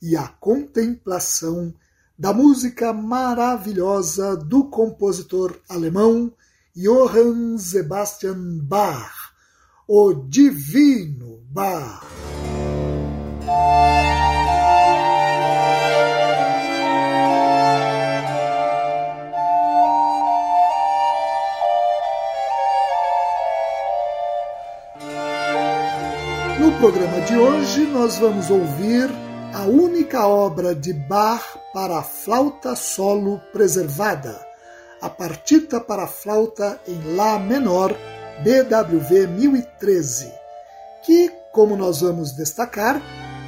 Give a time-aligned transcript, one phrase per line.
[0.00, 1.74] e a contemplação
[2.18, 6.32] da música maravilhosa do compositor alemão
[6.74, 9.32] Johann Sebastian Bach,
[9.86, 12.04] o Divino Bach.
[26.60, 29.25] No programa de hoje, nós vamos ouvir
[29.56, 34.38] a única obra de Bach para flauta solo preservada,
[35.00, 37.96] a partita para flauta em Lá menor,
[38.44, 40.30] BWV 1013,
[41.02, 43.00] que, como nós vamos destacar,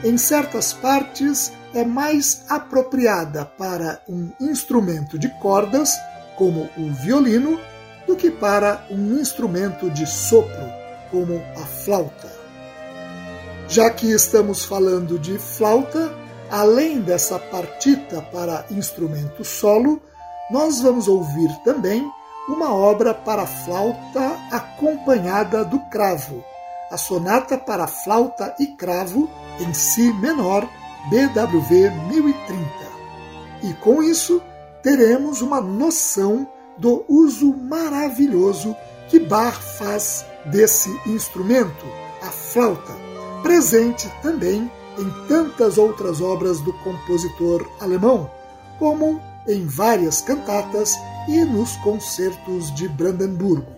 [0.02, 5.92] em certas partes é mais apropriada para um instrumento de cordas,
[6.38, 7.60] como o violino,
[8.06, 10.72] do que para um instrumento de sopro,
[11.10, 12.37] como a flauta.
[13.68, 16.10] Já que estamos falando de flauta,
[16.50, 20.00] além dessa partita para instrumento solo,
[20.50, 22.10] nós vamos ouvir também
[22.48, 26.42] uma obra para flauta acompanhada do cravo,
[26.90, 29.28] a Sonata para Flauta e Cravo
[29.60, 30.66] em Si menor,
[31.10, 32.64] BWV 1030.
[33.64, 34.40] E com isso,
[34.82, 36.48] teremos uma noção
[36.78, 38.74] do uso maravilhoso
[39.08, 41.84] que Bach faz desse instrumento,
[42.22, 43.07] a flauta
[43.42, 48.30] presente também em tantas outras obras do compositor alemão,
[48.78, 50.94] como em várias cantatas
[51.28, 53.76] e nos concertos de Brandemburgo.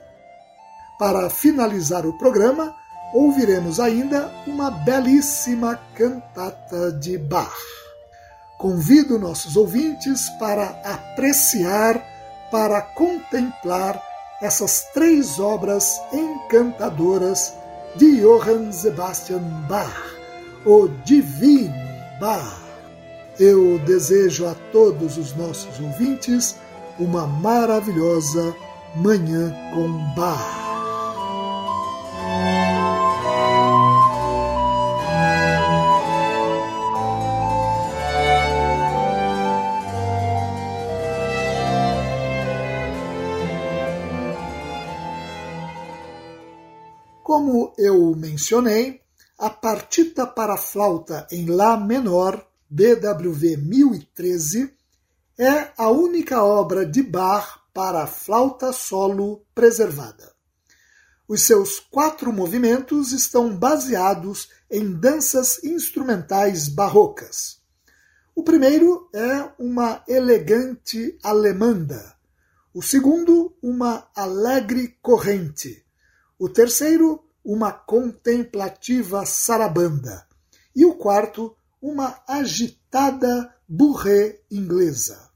[0.98, 2.74] Para finalizar o programa,
[3.14, 7.54] ouviremos ainda uma belíssima cantata de Bach.
[8.58, 12.04] Convido nossos ouvintes para apreciar,
[12.50, 14.00] para contemplar
[14.42, 17.54] essas três obras encantadoras
[17.96, 20.14] de Johann Sebastian Bach,
[20.64, 21.74] o Divino
[22.20, 22.60] Bach.
[23.38, 26.56] Eu desejo a todos os nossos ouvintes
[26.98, 28.54] uma maravilhosa
[28.96, 30.69] Manhã com Bach.
[47.80, 49.00] Eu mencionei,
[49.38, 54.70] a partita para flauta em Lá menor, BWV 1013,
[55.38, 60.30] é a única obra de Bach para flauta solo preservada.
[61.26, 67.62] Os seus quatro movimentos estão baseados em danças instrumentais barrocas.
[68.34, 72.14] O primeiro é uma elegante alemanda,
[72.74, 75.82] o segundo, uma alegre corrente,
[76.38, 80.24] o terceiro, uma contemplativa sarabanda.
[80.72, 85.32] E o quarto, uma agitada burré inglesa.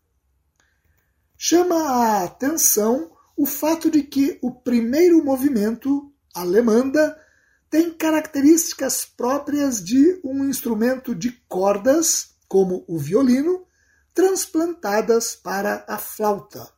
[1.36, 7.20] Chama a atenção o fato de que o primeiro movimento, alemanda,
[7.68, 13.66] tem características próprias de um instrumento de cordas, como o violino,
[14.14, 16.72] transplantadas para a flauta.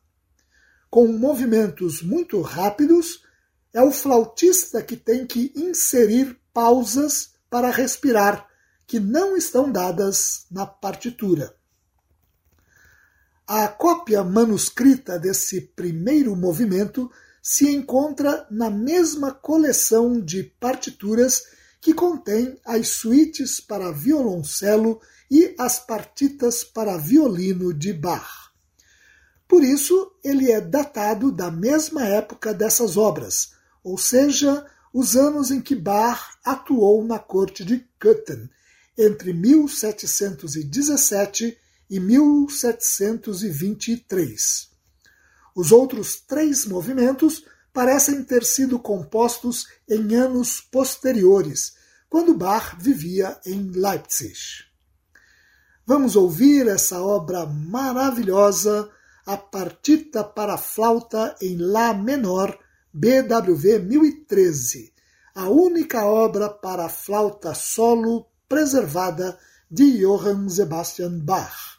[0.89, 3.26] Com movimentos muito rápidos,
[3.73, 8.47] é o flautista que tem que inserir pausas para respirar,
[8.85, 11.55] que não estão dadas na partitura.
[13.45, 17.09] A cópia manuscrita desse primeiro movimento
[17.41, 21.43] se encontra na mesma coleção de partituras
[21.79, 24.99] que contém as suítes para violoncelo
[25.31, 28.51] e as partitas para violino de Bach.
[29.47, 33.53] Por isso, ele é datado da mesma época dessas obras,
[33.87, 34.63] ou seja,
[34.93, 38.49] os anos em que Bach atuou na corte de Köthen,
[38.97, 41.57] entre 1717
[41.89, 44.69] e 1723.
[45.55, 51.75] Os outros três movimentos parecem ter sido compostos em anos posteriores,
[52.09, 54.65] quando Bach vivia em Leipzig.
[55.85, 58.91] Vamos ouvir essa obra maravilhosa,
[59.25, 62.66] a Partita para Flauta em Lá Menor,
[62.99, 64.91] BWV 1013,
[65.35, 69.37] a única obra para flauta solo preservada
[69.69, 71.77] de Johann Sebastian Bach.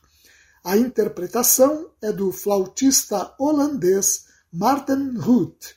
[0.62, 5.74] A interpretação é do flautista holandês Martin Ruth,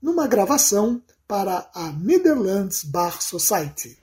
[0.00, 3.98] numa gravação para a Netherlands Bach Society.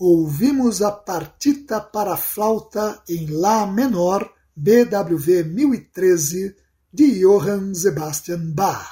[0.00, 6.54] ouvimos a partita para flauta em Lá menor, BWV 1013,
[6.92, 8.88] de Johann Sebastian Bach.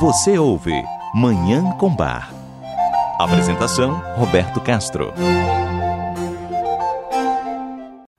[0.00, 2.34] Você ouve Manhã com Bar.
[3.20, 5.12] Apresentação: Roberto Castro.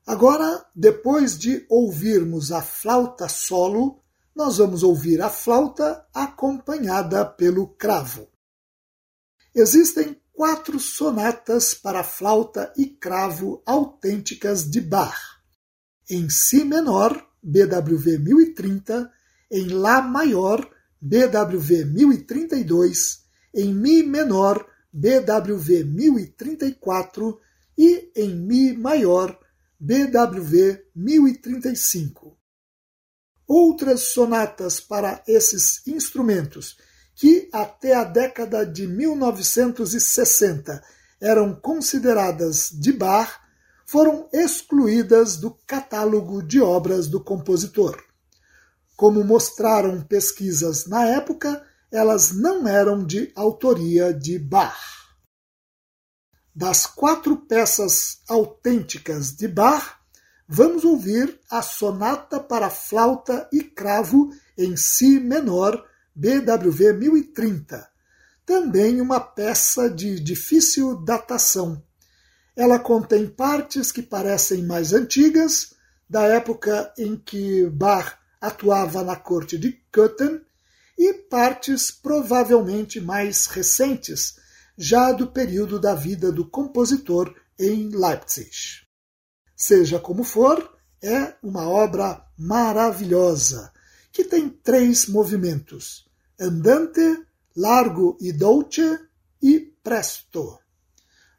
[0.07, 3.99] Agora, depois de ouvirmos a flauta solo,
[4.33, 8.29] nós vamos ouvir a flauta acompanhada pelo cravo.
[9.53, 15.19] Existem quatro sonatas para flauta e cravo autênticas de Bach.
[16.09, 17.11] Em Si menor,
[17.43, 19.11] BWV 1030,
[19.51, 20.65] em Lá maior,
[21.01, 27.39] BWV 1032, em Mi menor, BWV 1034
[27.77, 29.37] e em Mi maior,
[29.79, 32.37] BWV 1035.
[33.47, 36.77] Outras sonatas para esses instrumentos,
[37.13, 40.83] que até a década de 1960
[41.21, 43.39] eram consideradas de Bach,
[43.85, 48.04] foram excluídas do catálogo de obras do compositor.
[48.95, 54.77] Como mostraram pesquisas na época, elas não eram de autoria de Bach.
[56.53, 59.97] Das quatro peças autênticas de Bach,
[60.47, 67.89] vamos ouvir a Sonata para Flauta e Cravo em Si menor, BWV 1030,
[68.45, 71.83] também uma peça de difícil datação.
[72.55, 75.75] Ela contém partes que parecem mais antigas,
[76.09, 80.41] da época em que Bach atuava na corte de Köthen,
[80.97, 84.35] e partes provavelmente mais recentes,
[84.77, 88.85] já do período da vida do compositor em Leipzig.
[89.55, 93.71] Seja como for, é uma obra maravilhosa,
[94.11, 96.05] que tem três movimentos:
[96.39, 98.99] andante, largo e dolce
[99.41, 100.59] e presto.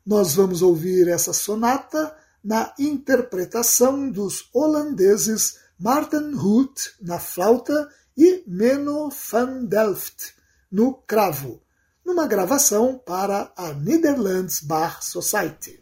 [0.05, 9.11] Nós vamos ouvir essa sonata na interpretação dos holandeses Martin Hoot na flauta e Menno
[9.31, 10.35] van Delft
[10.73, 11.63] no cravo,
[12.03, 15.79] numa gravação para a Netherlands Bar Society.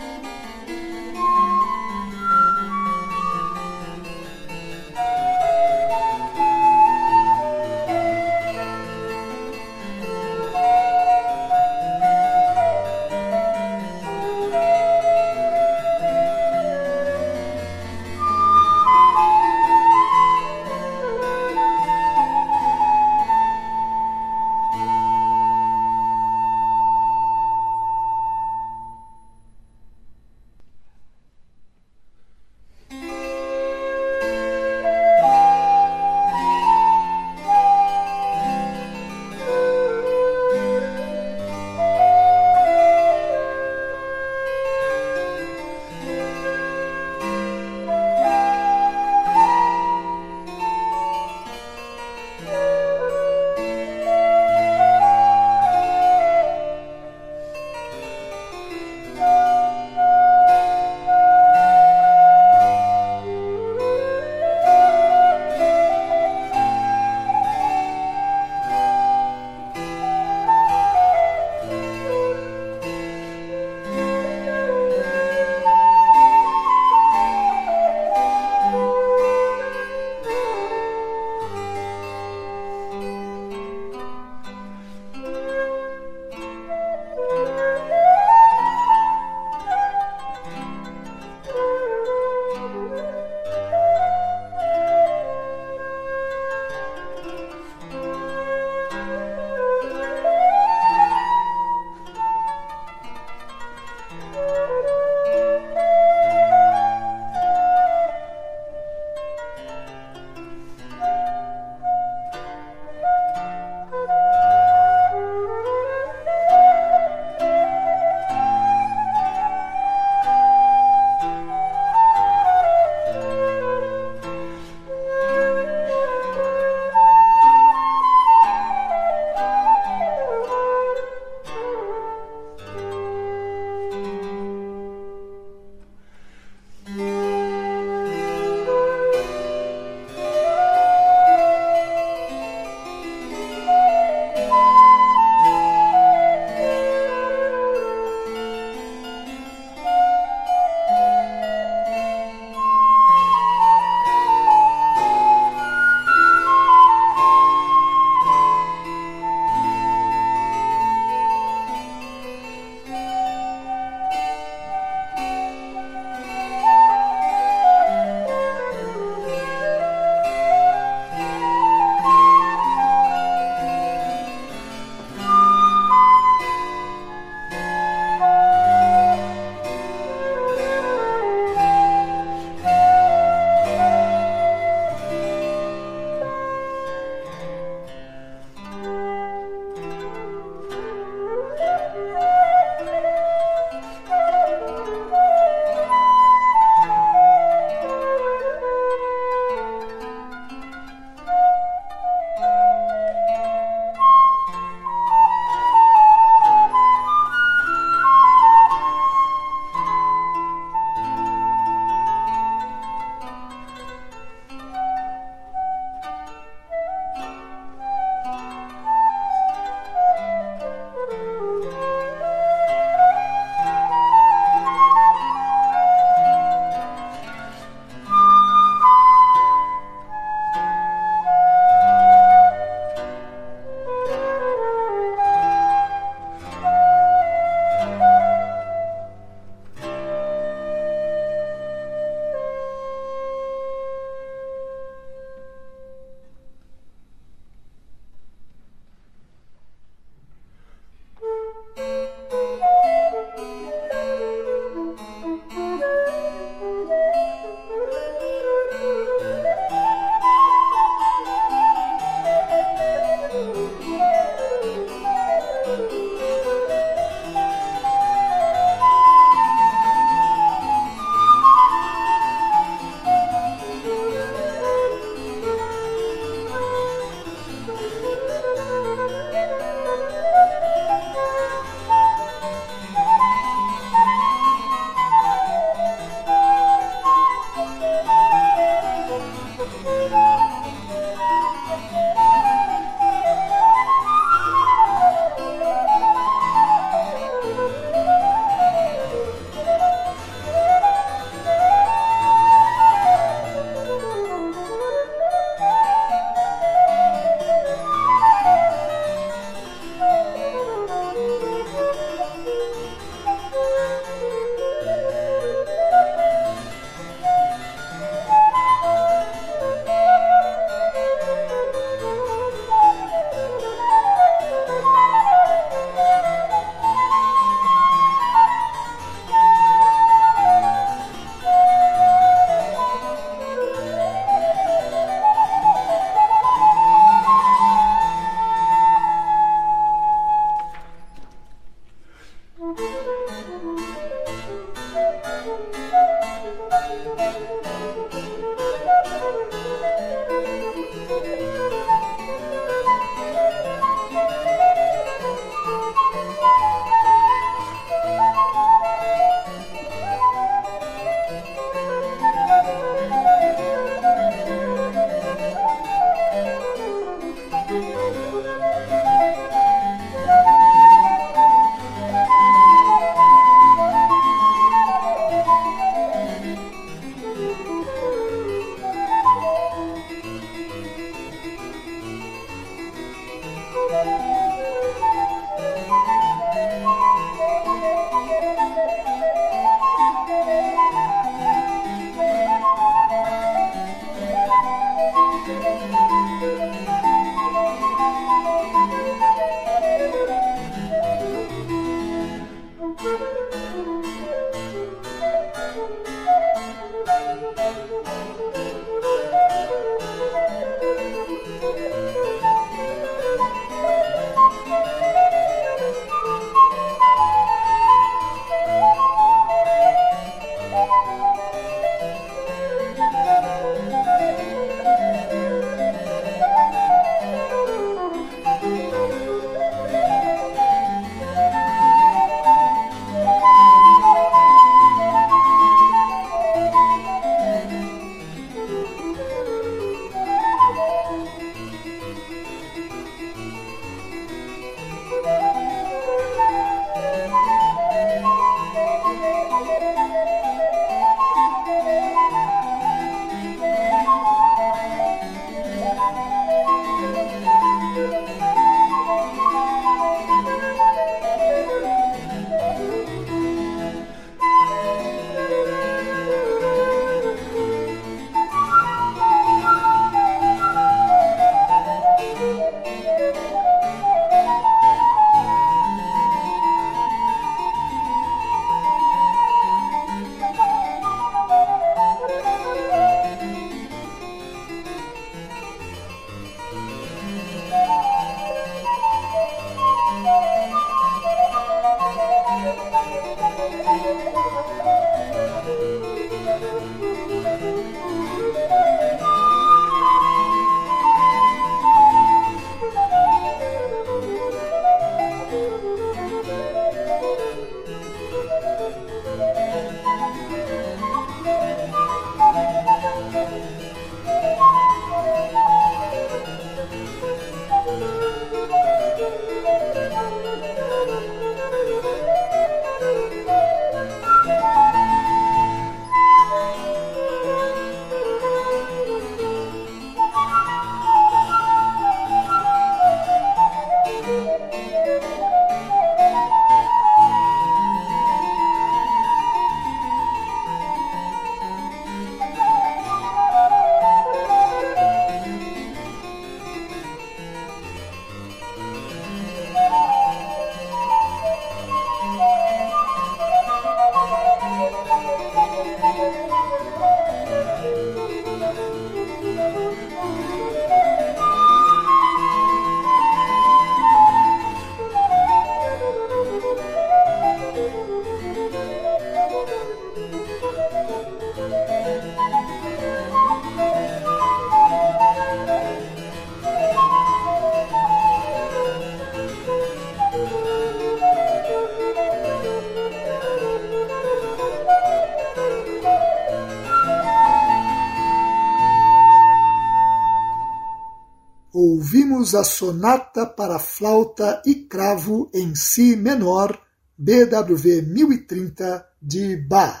[592.50, 596.78] Ouvimos a sonata para flauta e cravo em si menor,
[597.16, 600.00] BWV 1030 de Bach.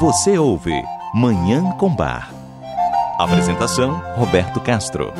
[0.00, 0.82] Você ouve
[1.14, 2.32] Manhã com Bar.
[3.18, 5.12] Apresentação Roberto Castro.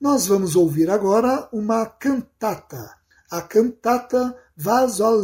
[0.00, 2.96] Nós vamos ouvir agora uma cantata,
[3.30, 4.36] a cantata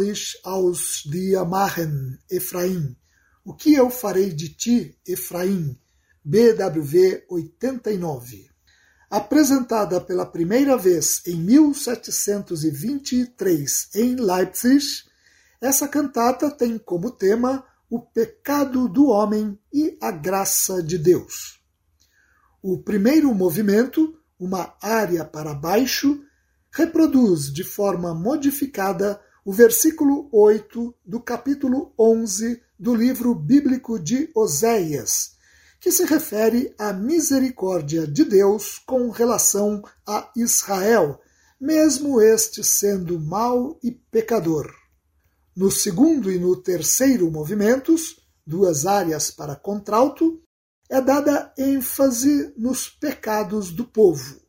[0.04, 2.96] ich aus dir machen, Efraim?
[3.44, 5.76] O que eu farei de ti, Efraim?
[6.24, 8.48] BWV 89.
[9.10, 15.04] Apresentada pela primeira vez em 1723 em Leipzig,
[15.60, 21.60] essa cantata tem como tema o pecado do homem e a graça de Deus.
[22.62, 26.22] O primeiro movimento, uma área para baixo,
[26.70, 35.31] reproduz de forma modificada o versículo 8 do capítulo 11 do livro bíblico de Oséias,
[35.82, 41.20] que se refere à misericórdia de Deus com relação a Israel,
[41.60, 44.72] mesmo este sendo mau e pecador.
[45.56, 48.16] No segundo e no terceiro movimentos,
[48.46, 50.40] duas áreas para contralto,
[50.88, 54.40] é dada ênfase nos pecados do povo.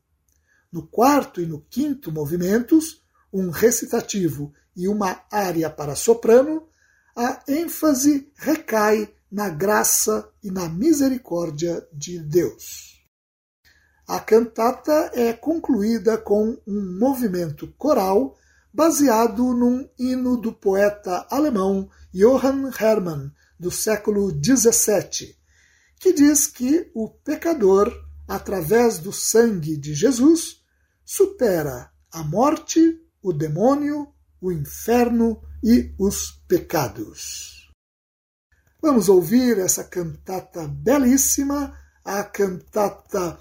[0.71, 3.01] No quarto e no quinto movimentos,
[3.33, 6.67] um recitativo e uma área para soprano,
[7.15, 13.01] a ênfase recai na graça e na misericórdia de Deus.
[14.07, 18.37] A cantata é concluída com um movimento coral
[18.71, 25.35] baseado num hino do poeta alemão Johann Hermann, do século XVII,
[25.99, 27.91] que diz que o pecador,
[28.27, 30.61] através do sangue de Jesus,
[31.03, 37.62] supera a morte, o demônio, o inferno e os pecados.
[38.83, 41.73] Vamos ouvir essa cantata belíssima,
[42.03, 43.39] a cantata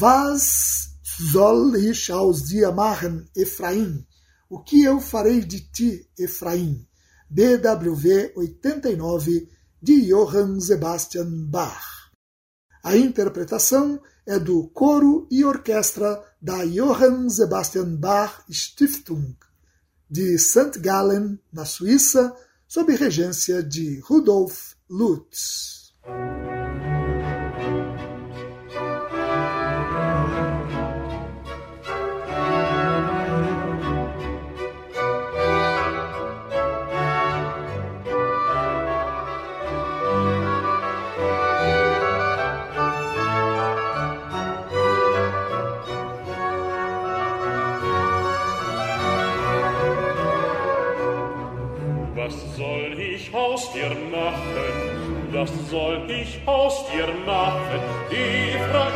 [0.00, 0.96] Was
[1.30, 4.06] soll ich aus dir machen, Efraim?
[4.48, 6.88] O que eu farei de ti, Efraim?
[7.28, 9.46] BWV 89,
[9.82, 12.08] de Johann Sebastian Bach.
[12.82, 19.36] A interpretação é do coro e orquestra da Johann Sebastian Bach Stiftung,
[20.08, 20.78] de St.
[20.78, 22.34] Gallen, na Suíça,
[22.66, 25.94] sob regência de Rudolf Lutz.
[55.38, 57.80] das soll ich aus dir machen,
[58.10, 58.88] Ephraim.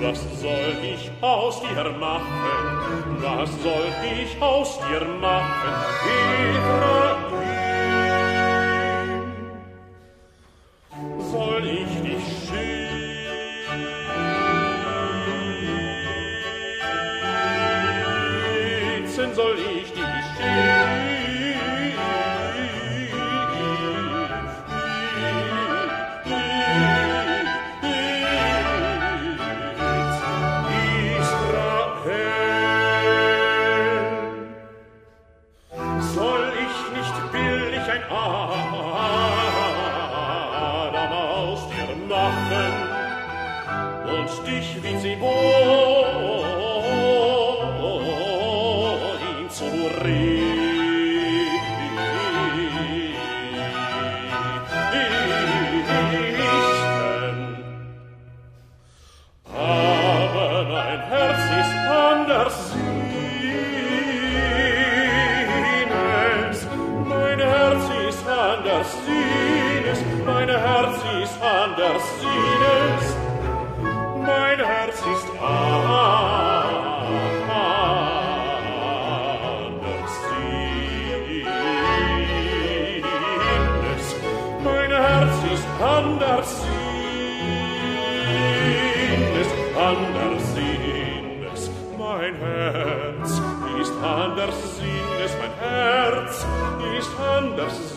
[0.00, 2.60] Was soll ich aus dir machen,
[3.20, 3.90] was soll
[4.22, 5.74] ich aus dir machen,
[6.16, 7.27] Ephraim.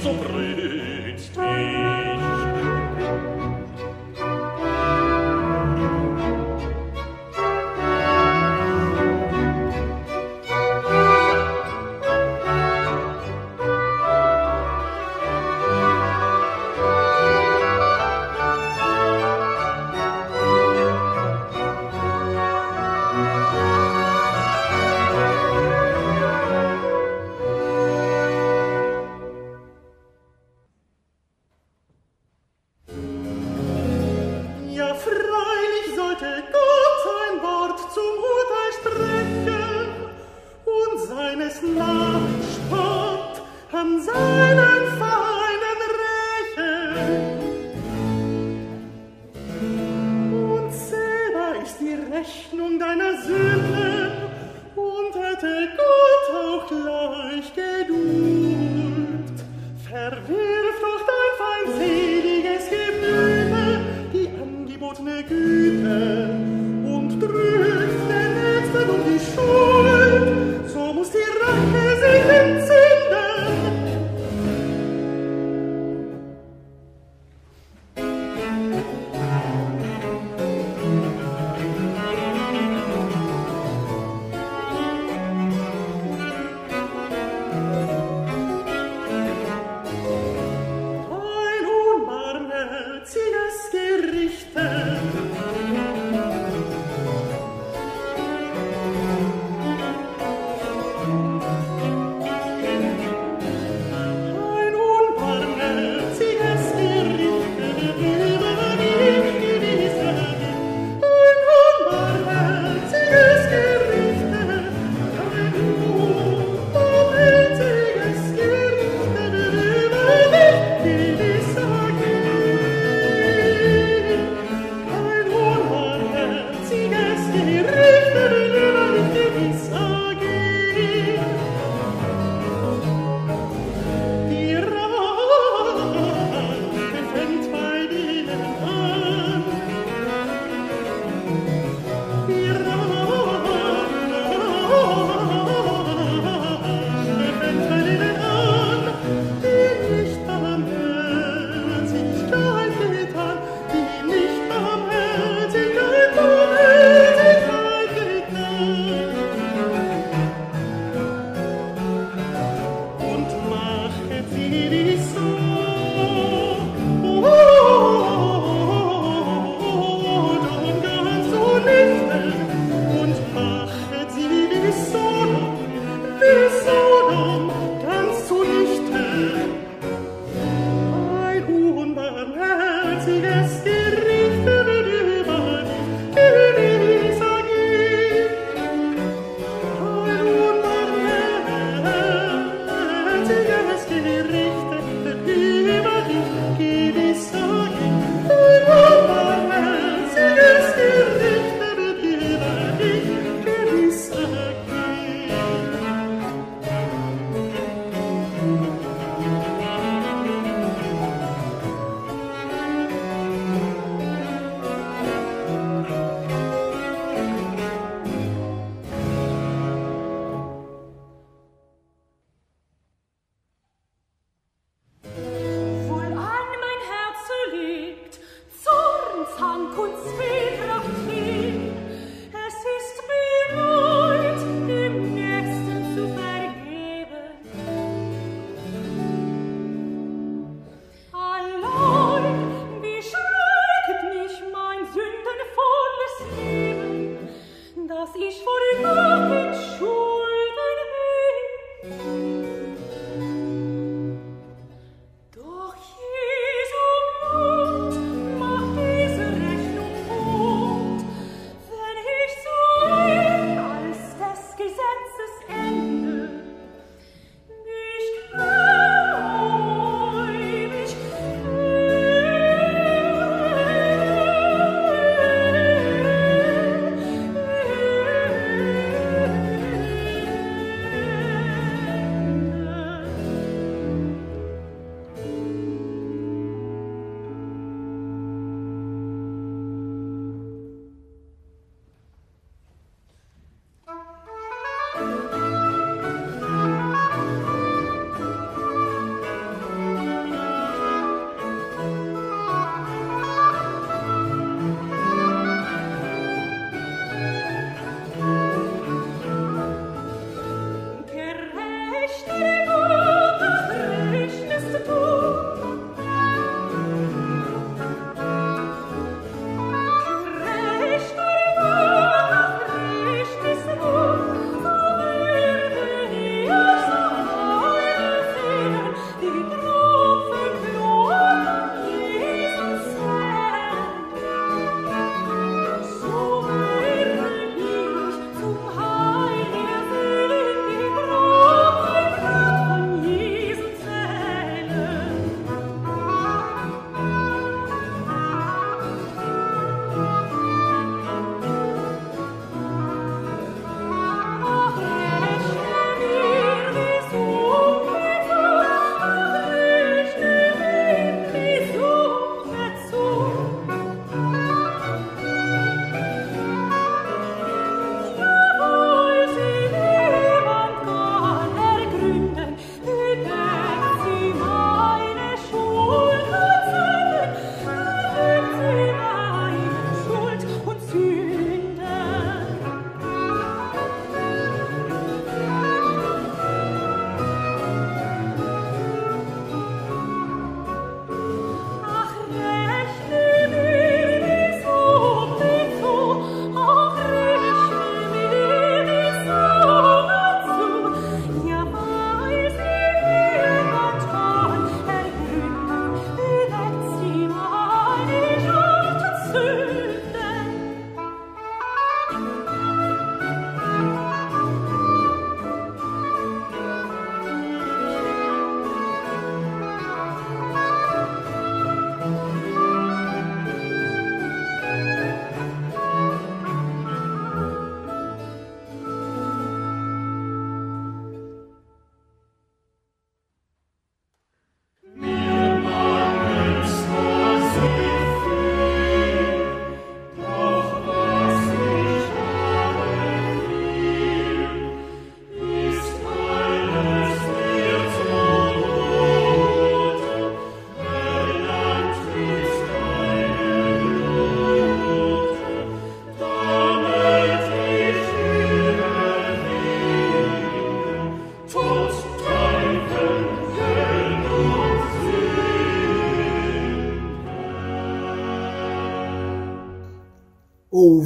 [0.00, 0.59] so.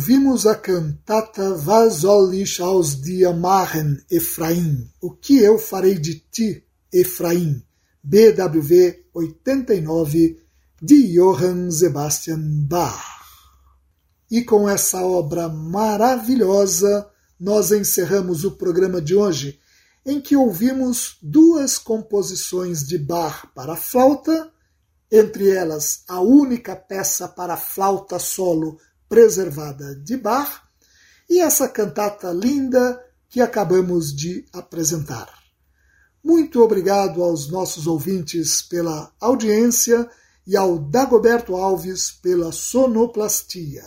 [0.05, 4.91] Ouvimos a cantata Was soll ich aus dir machen, Efraim?
[5.01, 7.63] O que eu farei de ti, Efraim?
[8.03, 10.43] BWV 89,
[10.83, 13.03] de Johann Sebastian Bach.
[14.31, 17.09] E com essa obra maravilhosa,
[17.41, 19.59] nós encerramos o programa de hoje,
[20.05, 24.53] em que ouvimos duas composições de Bach para flauta,
[25.11, 28.77] entre elas a única peça para flauta solo
[29.09, 30.63] preservada de Bach,
[31.29, 35.29] e essa cantata linda que acabamos de apresentar.
[36.23, 40.09] Muito obrigado aos nossos ouvintes pela audiência
[40.47, 43.85] e ao Dagoberto Alves pela sonoplastia.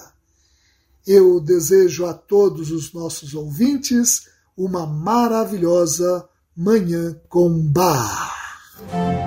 [1.05, 9.26] Eu desejo a todos os nossos ouvintes uma maravilhosa Manhã com Bar.